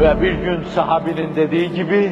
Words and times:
Ve 0.00 0.22
bir 0.22 0.32
gün 0.32 0.62
sahabinin 0.62 1.36
dediği 1.36 1.72
gibi, 1.72 2.10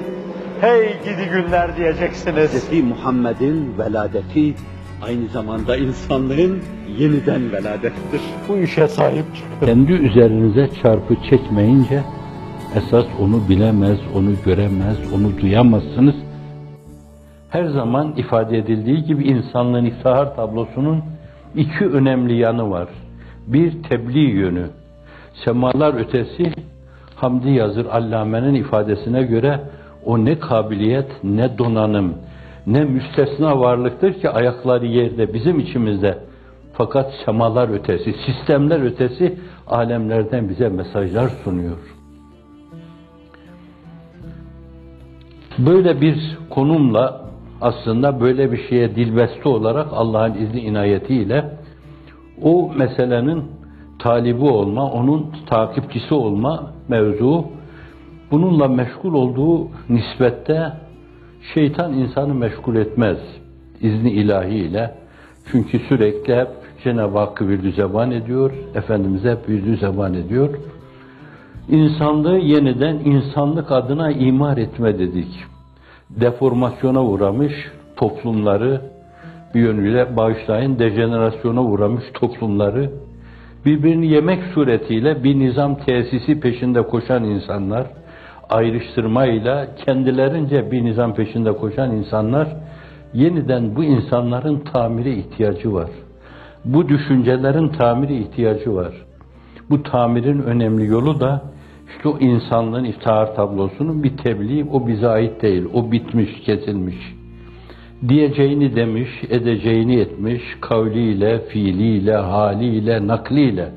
hey 0.60 0.96
gidi 1.04 1.30
günler 1.32 1.76
diyeceksiniz. 1.76 2.70
Hz. 2.70 2.82
Muhammed'in 2.82 3.78
veladeti 3.78 4.54
aynı 5.02 5.28
zamanda 5.28 5.76
insanlığın 5.76 6.62
yeniden 6.98 7.52
veladettir. 7.52 8.20
Bu 8.48 8.56
işe 8.56 8.88
sahip 8.88 9.24
çıkın. 9.36 9.66
Kendi 9.66 9.92
üzerinize 9.92 10.68
çarpı 10.82 11.14
çekmeyince 11.30 12.02
esas 12.76 13.04
onu 13.20 13.48
bilemez, 13.48 13.98
onu 14.14 14.30
göremez, 14.44 15.12
onu 15.14 15.40
duyamazsınız. 15.40 16.14
Her 17.50 17.64
zaman 17.64 18.14
ifade 18.16 18.58
edildiği 18.58 19.04
gibi 19.04 19.24
insanlığın 19.24 19.84
iftihar 19.84 20.36
tablosunun 20.36 21.02
iki 21.54 21.84
önemli 21.84 22.36
yanı 22.36 22.70
var. 22.70 22.88
Bir 23.46 23.82
tebliğ 23.82 24.30
yönü. 24.30 24.66
Semalar 25.44 25.94
ötesi 25.94 26.52
Hamdi 27.16 27.50
Yazır 27.50 27.86
Allame'nin 27.86 28.54
ifadesine 28.54 29.22
göre 29.22 29.60
o 30.04 30.24
ne 30.24 30.38
kabiliyet, 30.38 31.10
ne 31.24 31.58
donanım, 31.58 32.14
ne 32.66 32.84
müstesna 32.84 33.60
varlıktır 33.60 34.12
ki 34.12 34.30
ayakları 34.30 34.86
yerde 34.86 35.34
bizim 35.34 35.58
içimizde. 35.58 36.18
Fakat 36.72 37.12
semalar 37.24 37.68
ötesi, 37.68 38.14
sistemler 38.26 38.80
ötesi 38.80 39.38
alemlerden 39.66 40.48
bize 40.48 40.68
mesajlar 40.68 41.28
sunuyor. 41.44 41.76
Böyle 45.58 46.00
bir 46.00 46.38
konumla 46.50 47.20
aslında 47.60 48.20
böyle 48.20 48.52
bir 48.52 48.68
şeye 48.68 48.96
dilbeste 48.96 49.48
olarak 49.48 49.86
Allah'ın 49.92 50.34
izni 50.34 50.60
inayetiyle 50.60 51.50
o 52.42 52.72
meselenin 52.76 53.44
talibi 53.98 54.44
olma, 54.44 54.90
onun 54.92 55.26
takipçisi 55.46 56.14
olma 56.14 56.75
mevzu 56.88 57.44
bununla 58.30 58.68
meşgul 58.68 59.14
olduğu 59.14 59.68
nispette 59.88 60.72
şeytan 61.54 61.92
insanı 61.92 62.34
meşgul 62.34 62.76
etmez 62.76 63.18
izni 63.80 64.10
ilahiyle. 64.10 64.94
Çünkü 65.52 65.78
sürekli 65.78 66.36
hep 66.36 66.48
Cenab-ı 66.84 67.18
Hakk'ı 67.18 67.48
bir 67.48 67.72
zeban 67.72 68.10
ediyor, 68.10 68.52
Efendimiz'e 68.74 69.30
hep 69.30 69.48
bir 69.48 69.76
zeban 69.76 70.14
ediyor. 70.14 70.58
İnsanlığı 71.68 72.38
yeniden 72.38 72.94
insanlık 72.94 73.72
adına 73.72 74.10
imar 74.10 74.56
etme 74.56 74.98
dedik. 74.98 75.44
Deformasyona 76.10 77.04
uğramış 77.04 77.52
toplumları, 77.96 78.80
bir 79.54 79.60
yönüyle 79.60 80.16
bağışlayın 80.16 80.78
dejenerasyona 80.78 81.62
uğramış 81.62 82.04
toplumları, 82.14 82.90
birbirini 83.66 84.06
yemek 84.06 84.42
suretiyle 84.54 85.24
bir 85.24 85.38
nizam 85.38 85.74
tesisi 85.74 86.40
peşinde 86.40 86.82
koşan 86.82 87.24
insanlar, 87.24 87.86
ayrıştırmayla 88.50 89.68
kendilerince 89.84 90.70
bir 90.70 90.84
nizam 90.84 91.14
peşinde 91.14 91.52
koşan 91.52 91.90
insanlar, 91.90 92.48
yeniden 93.14 93.76
bu 93.76 93.84
insanların 93.84 94.58
tamiri 94.58 95.18
ihtiyacı 95.18 95.74
var. 95.74 95.90
Bu 96.64 96.88
düşüncelerin 96.88 97.68
tamiri 97.68 98.16
ihtiyacı 98.16 98.74
var. 98.74 98.92
Bu 99.70 99.82
tamirin 99.82 100.42
önemli 100.42 100.86
yolu 100.86 101.20
da 101.20 101.42
işte 101.96 102.08
o 102.08 102.18
insanlığın 102.18 102.84
iftihar 102.84 103.34
tablosunun 103.34 104.02
bir 104.02 104.16
tebliğ, 104.16 104.64
o 104.72 104.86
bize 104.86 105.08
ait 105.08 105.42
değil, 105.42 105.64
o 105.74 105.92
bitmiş, 105.92 106.40
kesilmiş. 106.40 106.96
Diyeceğini 108.08 108.76
demiş, 108.76 109.08
edeceğini 109.30 110.00
etmiş, 110.00 110.42
kavliyle, 110.60 111.38
fiiliyle, 111.38 112.16
haliyle, 112.16 113.06
nakliyle. 113.06 113.68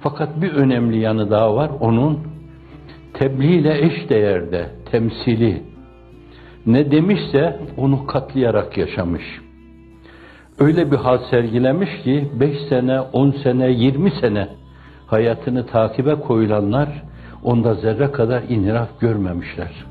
Fakat 0.00 0.42
bir 0.42 0.52
önemli 0.52 0.98
yanı 0.98 1.30
daha 1.30 1.54
var, 1.54 1.70
onun 1.80 2.18
tebliğle 3.14 3.86
eş 3.86 4.10
değerde, 4.10 4.66
temsili. 4.90 5.62
Ne 6.66 6.90
demişse 6.90 7.60
onu 7.76 8.06
katlayarak 8.06 8.78
yaşamış. 8.78 9.22
Öyle 10.58 10.90
bir 10.90 10.96
hal 10.96 11.18
sergilemiş 11.30 11.90
ki 12.04 12.28
5 12.40 12.58
sene, 12.68 13.00
10 13.00 13.30
sene, 13.30 13.70
20 13.70 14.10
sene 14.10 14.48
hayatını 15.06 15.66
takibe 15.66 16.14
koyulanlar 16.14 16.88
onda 17.44 17.74
zerre 17.74 18.12
kadar 18.12 18.42
inhiraf 18.42 19.00
görmemişler. 19.00 19.84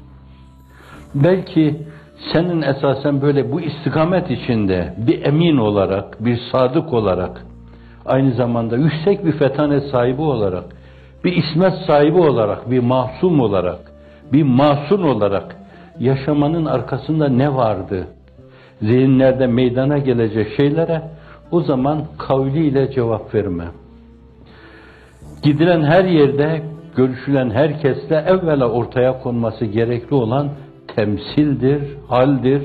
Belki 1.16 1.76
senin 2.34 2.62
esasen 2.62 3.22
böyle 3.22 3.52
bu 3.52 3.62
istikamet 3.62 4.32
içinde 4.32 4.94
bir 4.98 5.26
emin 5.26 5.58
olarak, 5.58 6.26
bir 6.26 6.40
sadık 6.52 6.94
olarak, 6.94 7.46
aynı 8.06 8.32
zamanda 8.32 8.78
yüksek 8.78 9.26
bir 9.26 9.32
fetanet 9.32 9.84
sahibi 9.84 10.22
olarak, 10.22 10.64
bir 11.24 11.36
ismet 11.36 11.74
sahibi 11.88 12.18
olarak, 12.18 12.72
bir 12.72 12.80
masum 12.80 13.40
olarak, 13.40 13.80
bir 14.34 14.44
masun 14.44 15.04
olarak 15.04 15.56
yaşamanın 16.00 16.66
arkasında 16.66 17.30
ne 17.30 17.56
vardı? 17.56 18.08
Zihinlerde 18.82 19.48
meydana 19.48 19.98
gelecek 19.98 20.48
şeylere 20.58 21.02
o 21.52 21.62
zaman 21.62 22.06
kavliyle 22.18 22.92
cevap 22.92 23.36
verme. 23.36 23.66
Gidilen 25.44 25.84
her 25.84 26.06
yerde, 26.06 26.62
görüşülen 26.96 27.50
herkesle 27.50 28.16
evvela 28.28 28.70
ortaya 28.70 29.20
konması 29.20 29.66
gerekli 29.66 30.16
olan 30.16 30.50
temsildir, 30.98 31.82
haldir. 32.08 32.62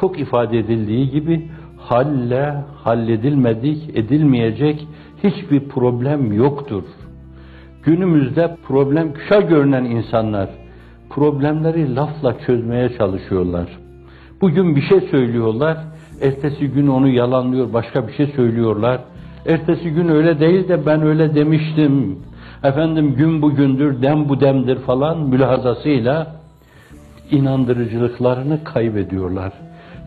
Çok 0.00 0.18
ifade 0.18 0.58
edildiği 0.58 1.10
gibi 1.10 1.48
halle 1.78 2.54
halledilmedik, 2.84 3.96
edilmeyecek 3.98 4.86
hiçbir 5.24 5.60
problem 5.60 6.32
yoktur. 6.32 6.82
Günümüzde 7.82 8.56
problem 8.68 9.14
kuşa 9.14 9.40
görünen 9.40 9.84
insanlar 9.84 10.48
problemleri 11.10 11.94
lafla 11.94 12.38
çözmeye 12.46 12.88
çalışıyorlar. 12.98 13.66
Bugün 14.40 14.76
bir 14.76 14.82
şey 14.82 15.00
söylüyorlar, 15.00 15.78
ertesi 16.22 16.68
gün 16.68 16.86
onu 16.86 17.08
yalanlıyor, 17.08 17.72
başka 17.72 18.08
bir 18.08 18.12
şey 18.12 18.26
söylüyorlar. 18.26 19.00
Ertesi 19.46 19.90
gün 19.90 20.08
öyle 20.08 20.40
değil 20.40 20.68
de 20.68 20.86
ben 20.86 21.02
öyle 21.02 21.34
demiştim. 21.34 22.18
Efendim 22.64 23.14
gün 23.14 23.42
bugündür, 23.42 24.02
dem 24.02 24.28
bu 24.28 24.40
demdir 24.40 24.78
falan 24.78 25.28
mülahazasıyla 25.28 26.36
inandırıcılıklarını 27.30 28.64
kaybediyorlar. 28.64 29.52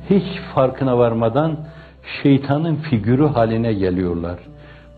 Hiç 0.10 0.40
farkına 0.56 0.98
varmadan 0.98 1.58
şeytanın 2.24 2.76
figürü 2.76 3.28
haline 3.28 3.74
geliyorlar. 3.74 4.40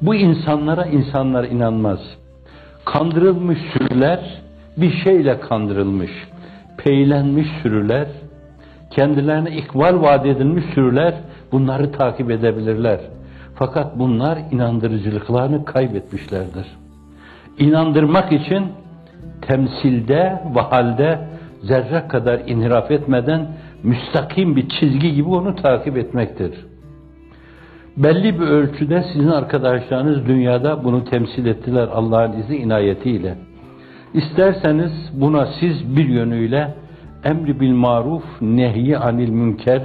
Bu 0.02 0.16
insanlara 0.16 0.86
insanlar 0.86 1.44
inanmaz. 1.44 2.00
Kandırılmış 2.86 3.60
sürüler 3.74 4.42
bir 4.78 4.92
şeyle 4.92 5.40
kandırılmış. 5.40 6.12
Peylenmiş 6.78 7.48
sürüler, 7.62 8.08
kendilerine 8.90 9.58
ikbal 9.58 10.02
vaat 10.02 10.26
edilmiş 10.26 10.66
sürüler 10.74 11.14
bunları 11.52 11.92
takip 11.92 12.32
edebilirler. 12.32 13.00
Fakat 13.56 14.00
bunlar 14.00 14.38
inandırıcılıklarını 14.52 15.66
kaybetmişlerdir. 15.66 16.66
İnandırmak 17.58 18.32
için 18.32 18.66
temsilde 19.42 20.42
ve 20.56 20.62
halde 20.62 21.20
zerre 21.64 22.08
kadar 22.08 22.40
inhiraf 22.48 22.92
etmeden 22.92 23.48
müstakim 23.84 24.56
bir 24.56 24.70
çizgi 24.70 25.14
gibi 25.14 25.30
onu 25.30 25.56
takip 25.56 25.98
etmektir. 25.98 26.52
Belli 27.98 28.40
bir 28.40 28.46
ölçüde 28.46 29.04
sizin 29.14 29.28
arkadaşlarınız 29.28 30.26
dünyada 30.26 30.84
bunu 30.84 31.06
temsil 31.06 31.46
ettiler 31.46 31.88
Allah'ın 31.94 32.40
izni 32.40 32.56
inayetiyle. 32.56 33.36
İsterseniz 34.14 34.92
buna 35.14 35.48
siz 35.60 35.96
bir 35.98 36.10
yönüyle 36.10 36.76
emri 37.24 37.60
bil 37.60 37.74
maruf, 37.74 38.24
nehi 38.42 38.98
anil 38.98 39.30
münker 39.30 39.82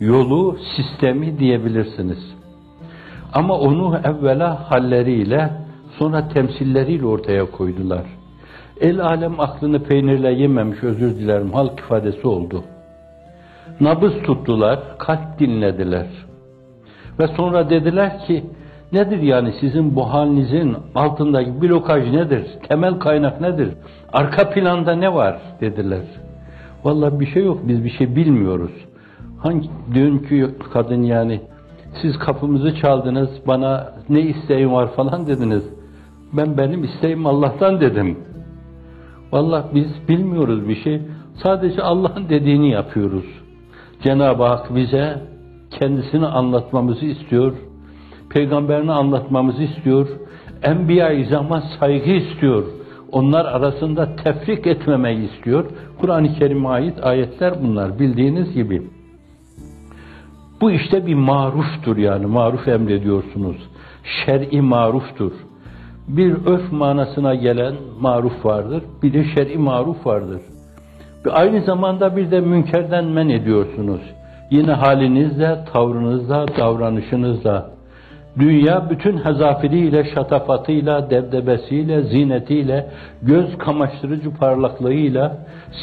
yolu, 0.00 0.58
sistemi 0.76 1.38
diyebilirsiniz. 1.38 2.34
Ama 3.32 3.58
onu 3.58 3.98
evvela 4.04 4.70
halleriyle, 4.70 5.50
sonra 5.98 6.28
temsilleriyle 6.28 7.06
ortaya 7.06 7.50
koydular. 7.50 8.15
El 8.80 9.00
alem 9.00 9.40
aklını 9.40 9.82
peynirle 9.82 10.32
yememiş 10.32 10.82
özür 10.82 11.16
dilerim 11.16 11.52
halk 11.52 11.80
ifadesi 11.80 12.28
oldu. 12.28 12.64
Nabız 13.80 14.12
tuttular, 14.22 14.78
kalp 14.98 15.38
dinlediler. 15.38 16.06
Ve 17.18 17.26
sonra 17.28 17.70
dediler 17.70 18.18
ki 18.26 18.44
nedir 18.92 19.22
yani 19.22 19.52
sizin 19.60 19.96
bu 19.96 20.12
halinizin 20.12 20.76
altındaki 20.94 21.62
blokaj 21.62 22.10
nedir? 22.12 22.46
Temel 22.68 22.98
kaynak 22.98 23.40
nedir? 23.40 23.68
Arka 24.12 24.50
planda 24.50 24.94
ne 24.94 25.14
var 25.14 25.38
dediler. 25.60 26.04
Vallahi 26.84 27.20
bir 27.20 27.26
şey 27.26 27.44
yok 27.44 27.58
biz 27.68 27.84
bir 27.84 27.90
şey 27.90 28.16
bilmiyoruz. 28.16 28.72
Hangi 29.38 29.68
dünkü 29.94 30.54
kadın 30.72 31.02
yani 31.02 31.40
siz 32.02 32.18
kapımızı 32.18 32.76
çaldınız 32.76 33.30
bana 33.46 33.92
ne 34.08 34.20
isteğin 34.20 34.72
var 34.72 34.92
falan 34.92 35.26
dediniz. 35.26 35.64
Ben 36.32 36.58
benim 36.58 36.84
isteğim 36.84 37.26
Allah'tan 37.26 37.80
dedim. 37.80 38.18
Vallahi 39.32 39.74
biz 39.74 40.08
bilmiyoruz 40.08 40.68
bir 40.68 40.76
şey. 40.76 41.02
Sadece 41.42 41.82
Allah'ın 41.82 42.28
dediğini 42.28 42.70
yapıyoruz. 42.70 43.24
Cenab-ı 44.02 44.42
Hak 44.42 44.74
bize 44.74 45.22
kendisini 45.70 46.26
anlatmamızı 46.26 47.06
istiyor. 47.06 47.52
Peygamberini 48.30 48.92
anlatmamızı 48.92 49.62
istiyor. 49.62 50.08
Enbiya-i 50.62 51.22
İzam'a 51.22 51.62
saygı 51.80 52.10
istiyor. 52.10 52.64
Onlar 53.12 53.44
arasında 53.44 54.16
tefrik 54.16 54.66
etmemeyi 54.66 55.30
istiyor. 55.30 55.64
Kur'an-ı 56.00 56.34
Kerim'e 56.34 56.68
ait 56.68 57.04
ayetler 57.04 57.54
bunlar 57.62 57.98
bildiğiniz 57.98 58.54
gibi. 58.54 58.82
Bu 60.60 60.70
işte 60.70 61.06
bir 61.06 61.14
maruftur 61.14 61.96
yani 61.96 62.26
maruf 62.26 62.68
emrediyorsunuz. 62.68 63.56
Şer'i 64.04 64.60
maruftur. 64.60 65.32
Bir 66.08 66.46
örf 66.46 66.72
manasına 66.72 67.34
gelen 67.34 67.74
maruf 68.00 68.44
vardır, 68.44 68.82
bir 69.02 69.12
de 69.12 69.24
şer'i 69.34 69.58
maruf 69.58 70.06
vardır. 70.06 70.40
Aynı 71.30 71.60
zamanda 71.60 72.16
bir 72.16 72.30
de 72.30 72.40
münkerden 72.40 73.04
men 73.04 73.28
ediyorsunuz. 73.28 74.00
Yine 74.50 74.72
halinizle, 74.72 75.58
tavrınızla, 75.72 76.46
davranışınızla. 76.58 77.70
Dünya 78.38 78.90
bütün 78.90 79.18
hezafiliyle, 79.18 80.04
şatafatıyla, 80.14 81.10
debdebesiyle, 81.10 82.02
zinetiyle, 82.02 82.90
göz 83.22 83.58
kamaştırıcı 83.58 84.30
parlaklığıyla 84.34 85.36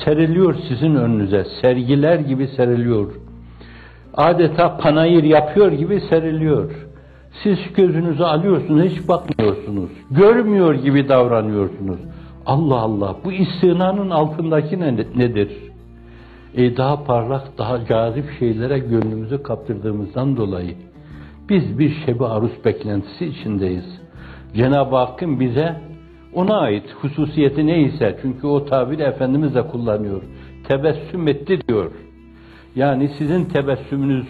seriliyor 0.06 0.56
sizin 0.70 0.96
önünüze. 0.96 1.46
Sergiler 1.62 2.20
gibi 2.20 2.48
seriliyor. 2.48 3.12
Adeta 4.14 4.78
panayır 4.78 5.24
yapıyor 5.24 5.72
gibi 5.72 6.02
seriliyor. 6.10 6.72
Siz 7.44 7.58
gözünüzü 7.75 8.24
alıyorsunuz, 8.24 8.84
hiç 8.84 9.08
bakmıyorsunuz. 9.08 9.33
Görmüyor 10.12 10.74
gibi 10.74 11.10
davranıyorsunuz. 11.10 12.00
Allah 12.45 12.80
Allah, 12.80 13.15
bu 13.25 13.31
istinanın 13.31 14.10
altındaki 14.10 14.80
ne, 14.80 14.95
nedir? 14.95 15.51
E 16.56 16.77
daha 16.77 17.04
parlak, 17.04 17.57
daha 17.57 17.86
cazip 17.86 18.25
şeylere 18.39 18.80
gönlümüzü 18.80 19.44
kaptırdığımızdan 19.44 20.38
dolayı 20.38 20.75
biz 21.50 21.80
bir 21.80 21.95
şebi 22.06 22.25
aruz 22.25 22.51
beklentisi 22.65 23.25
içindeyiz. 23.25 24.01
Cenab-ı 24.56 24.95
Hakk'ın 24.95 25.39
bize 25.39 25.75
ona 26.33 26.57
ait 26.57 26.83
hususiyeti 27.01 27.68
neyse, 27.68 28.18
çünkü 28.21 28.48
o 28.48 28.65
tabiri 28.65 29.01
Efendimiz 29.01 29.56
de 29.56 29.68
kullanıyor. 29.68 30.21
Tebessüm 30.68 31.27
etti 31.27 31.60
diyor. 31.68 31.92
Yani 32.75 33.10
sizin 33.18 33.45
tebessümünüz 33.45 34.25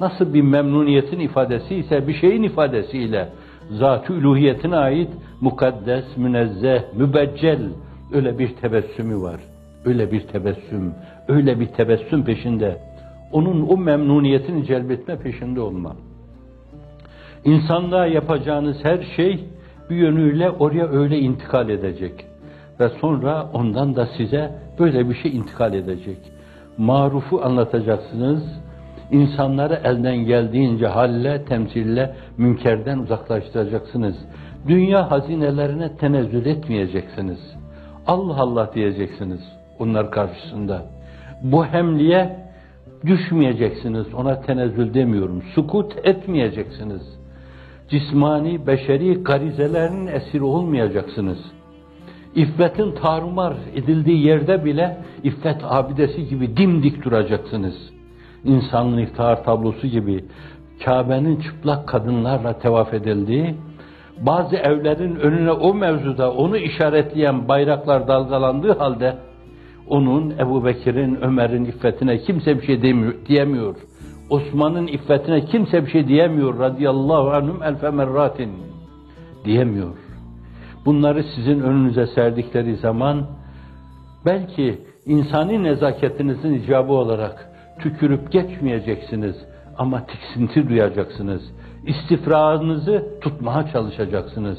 nasıl 0.00 0.34
bir 0.34 0.42
memnuniyetin 0.42 1.20
ifadesi 1.20 1.74
ise 1.74 2.08
bir 2.08 2.14
şeyin 2.14 2.42
ifadesiyle 2.42 3.28
zat-ı 3.70 4.12
üluhiyetine 4.12 4.76
ait 4.76 5.10
mukaddes, 5.40 6.04
münezzeh, 6.16 6.82
mübeccel 6.96 7.60
öyle 8.12 8.38
bir 8.38 8.56
tebessümü 8.56 9.22
var. 9.22 9.40
Öyle 9.84 10.12
bir 10.12 10.20
tebessüm, 10.20 10.94
öyle 11.28 11.60
bir 11.60 11.66
tebessüm 11.66 12.24
peşinde. 12.24 12.78
Onun 13.32 13.68
o 13.68 13.76
memnuniyetini 13.76 14.66
celbetme 14.66 15.16
peşinde 15.16 15.60
olma. 15.60 15.96
İnsanlığa 17.44 18.06
yapacağınız 18.06 18.76
her 18.82 19.06
şey 19.16 19.44
bir 19.90 19.96
yönüyle 19.96 20.50
oraya 20.50 20.88
öyle 20.88 21.18
intikal 21.18 21.68
edecek. 21.68 22.24
Ve 22.80 22.88
sonra 22.88 23.50
ondan 23.52 23.96
da 23.96 24.08
size 24.16 24.52
böyle 24.78 25.08
bir 25.08 25.14
şey 25.14 25.36
intikal 25.36 25.74
edecek. 25.74 26.18
Marufu 26.78 27.40
anlatacaksınız, 27.44 28.42
insanları 29.10 29.80
elden 29.84 30.16
geldiğince 30.16 30.86
halle, 30.86 31.44
temsille, 31.44 32.14
münkerden 32.38 32.98
uzaklaştıracaksınız. 32.98 34.14
Dünya 34.68 35.10
hazinelerine 35.10 35.96
tenezzül 35.96 36.46
etmeyeceksiniz. 36.46 37.38
Allah 38.06 38.36
Allah 38.36 38.70
diyeceksiniz 38.74 39.40
onlar 39.78 40.10
karşısında. 40.10 40.86
Bu 41.42 41.66
hemliye 41.66 42.36
düşmeyeceksiniz, 43.06 44.14
ona 44.14 44.40
tenezzül 44.40 44.94
demiyorum. 44.94 45.42
Sukut 45.54 45.92
etmeyeceksiniz. 46.04 47.02
Cismani, 47.88 48.66
beşeri 48.66 49.14
garizelerin 49.14 50.06
esiri 50.06 50.42
olmayacaksınız. 50.42 51.38
İffetin 52.34 52.92
tarumar 52.94 53.54
edildiği 53.74 54.26
yerde 54.26 54.64
bile 54.64 54.98
iffet 55.22 55.56
abidesi 55.62 56.28
gibi 56.28 56.56
dimdik 56.56 57.04
duracaksınız. 57.04 57.74
İnsanlığın 58.44 58.98
iftihar 58.98 59.44
tablosu 59.44 59.86
gibi 59.86 60.24
Kabe'nin 60.84 61.40
çıplak 61.40 61.88
kadınlarla 61.88 62.58
tevaf 62.58 62.94
edildiği, 62.94 63.54
bazı 64.20 64.56
evlerin 64.56 65.16
önüne 65.16 65.52
o 65.52 65.74
mevzuda 65.74 66.32
onu 66.32 66.56
işaretleyen 66.56 67.48
bayraklar 67.48 68.08
dalgalandığı 68.08 68.78
halde 68.78 69.16
onun 69.88 70.30
Ebu 70.30 70.64
Bekir'in, 70.64 71.14
Ömer'in 71.22 71.64
iffetine 71.64 72.18
kimse 72.18 72.60
bir 72.60 72.66
şey 72.66 72.82
diyemiyor. 73.26 73.76
Osman'ın 74.30 74.86
iffetine 74.86 75.44
kimse 75.44 75.86
bir 75.86 75.90
şey 75.90 76.08
diyemiyor. 76.08 76.58
Radiyallahu 76.58 77.30
anhum 77.30 77.62
elfe 77.62 77.90
merratin. 77.90 78.50
Diyemiyor. 79.44 79.96
Bunları 80.86 81.24
sizin 81.34 81.60
önünüze 81.60 82.06
serdikleri 82.06 82.76
zaman 82.76 83.26
belki 84.26 84.78
insani 85.06 85.62
nezaketinizin 85.62 86.54
icabı 86.54 86.92
olarak 86.92 87.51
tükürüp 87.82 88.32
geçmeyeceksiniz 88.32 89.36
ama 89.78 90.06
tiksinti 90.06 90.68
duyacaksınız. 90.68 91.42
İstifranızı 91.86 93.06
tutmaya 93.20 93.68
çalışacaksınız. 93.72 94.58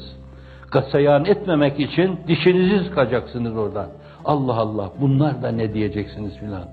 Gasayan 0.72 1.24
etmemek 1.24 1.80
için 1.80 2.18
dişinizi 2.28 2.84
sıkacaksınız 2.84 3.56
oradan. 3.56 3.86
Allah 4.24 4.54
Allah 4.54 4.92
bunlar 5.00 5.42
da 5.42 5.48
ne 5.48 5.74
diyeceksiniz 5.74 6.38
filan. 6.38 6.64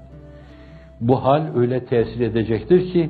Bu 1.02 1.24
hal 1.24 1.42
öyle 1.56 1.86
tesir 1.86 2.20
edecektir 2.20 2.94
ki 2.94 3.10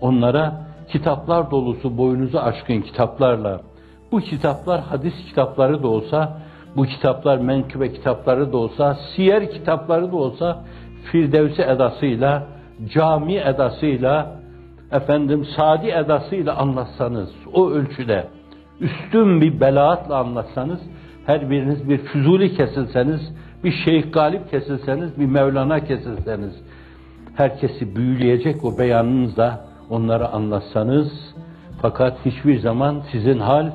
onlara 0.00 0.66
kitaplar 0.88 1.50
dolusu 1.50 1.98
boyunuzu 1.98 2.38
aşkın 2.38 2.80
kitaplarla 2.80 3.60
bu 4.12 4.20
kitaplar 4.20 4.80
hadis 4.80 5.14
kitapları 5.28 5.82
da 5.82 5.88
olsa 5.88 6.40
bu 6.76 6.84
kitaplar 6.84 7.38
menkıbe 7.38 7.92
kitapları 7.92 8.52
da 8.52 8.56
olsa 8.56 8.98
siyer 9.16 9.50
kitapları 9.50 10.12
da 10.12 10.16
olsa 10.16 10.64
Firdevsi 11.04 11.62
edasıyla 11.62 12.46
cami 12.88 13.36
edasıyla 13.36 14.40
efendim 14.92 15.46
sadi 15.56 15.88
edasıyla 15.88 16.56
anlatsanız 16.56 17.30
o 17.52 17.70
ölçüde 17.70 18.26
üstün 18.80 19.40
bir 19.40 19.60
belaatla 19.60 20.16
anlatsanız 20.16 20.80
her 21.26 21.50
biriniz 21.50 21.88
bir 21.88 21.98
füzuli 21.98 22.56
kesilseniz 22.56 23.20
bir 23.64 23.72
Şeyh 23.84 24.12
Galip 24.12 24.50
kesilseniz 24.50 25.18
bir 25.18 25.26
Mevlana 25.26 25.80
kesilseniz 25.80 26.54
herkesi 27.36 27.96
büyüleyecek 27.96 28.64
o 28.64 28.78
beyanınızla 28.78 29.64
onları 29.90 30.28
anlatsanız 30.28 31.34
fakat 31.82 32.26
hiçbir 32.26 32.58
zaman 32.58 33.02
sizin 33.12 33.38
hal 33.38 33.70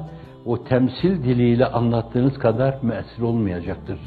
o 0.45 0.63
temsil 0.63 1.23
diliyle 1.23 1.65
anlattığınız 1.65 2.39
kadar 2.39 2.75
müessir 2.81 3.21
olmayacaktır. 3.21 3.99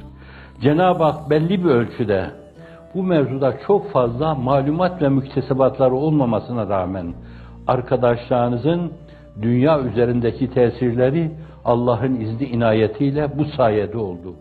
Cenab-ı 0.60 1.04
Hak 1.04 1.30
belli 1.30 1.64
bir 1.64 1.70
ölçüde 1.70 2.30
bu 2.98 3.02
mevzuda 3.02 3.54
çok 3.66 3.90
fazla 3.90 4.34
malumat 4.34 5.02
ve 5.02 5.08
müktesebatları 5.08 5.94
olmamasına 5.94 6.68
rağmen 6.68 7.14
arkadaşlarınızın 7.66 8.92
dünya 9.42 9.80
üzerindeki 9.80 10.50
tesirleri 10.50 11.30
Allah'ın 11.64 12.20
izni 12.20 12.46
inayetiyle 12.46 13.38
bu 13.38 13.44
sayede 13.44 13.98
oldu. 13.98 14.34